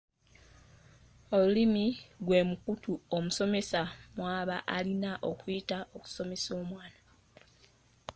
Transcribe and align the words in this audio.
Olulimi 1.37 1.85
gwe 2.25 2.39
mukutu 2.49 2.93
omusomesa 3.17 3.81
mw’aba 4.15 4.57
alina 4.75 5.11
okuyita 5.29 5.77
okusomesa 5.95 6.49
omwana. 6.61 6.99